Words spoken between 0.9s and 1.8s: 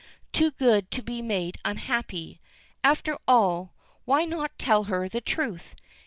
be made